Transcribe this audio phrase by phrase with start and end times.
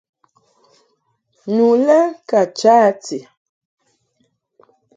[1.53, 1.97] Nu lɛ
[2.29, 3.17] ka cha a ti.